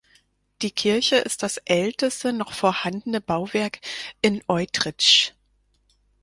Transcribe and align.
Die 0.63 0.71
Kirche 0.71 1.17
ist 1.17 1.43
das 1.43 1.57
älteste 1.57 2.33
noch 2.33 2.53
vorhandene 2.53 3.21
Bauwerk 3.21 3.81
in 4.23 4.41
Eutritzsch. 4.47 5.33